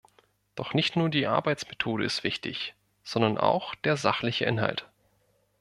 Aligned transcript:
Doch 0.55 0.73
nicht 0.73 0.95
nur 0.95 1.09
die 1.09 1.27
Arbeitsmethode 1.27 2.03
ist 2.03 2.23
wichtig, 2.23 2.73
sondern 3.03 3.37
auch 3.37 3.75
der 3.75 3.97
sachliche 3.97 4.45
Inhalt. 4.45 4.89